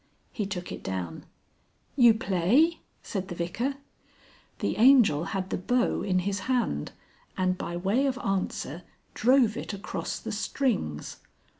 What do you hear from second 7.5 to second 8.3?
by way of